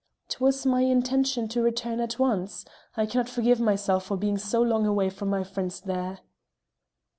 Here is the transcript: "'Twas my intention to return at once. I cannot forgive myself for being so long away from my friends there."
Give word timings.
"'Twas 0.29 0.65
my 0.65 0.81
intention 0.81 1.47
to 1.47 1.61
return 1.61 1.99
at 1.99 2.17
once. 2.17 2.65
I 2.97 3.05
cannot 3.05 3.29
forgive 3.29 3.59
myself 3.59 4.03
for 4.05 4.17
being 4.17 4.39
so 4.39 4.59
long 4.59 4.87
away 4.87 5.11
from 5.11 5.29
my 5.29 5.43
friends 5.43 5.79
there." 5.79 6.21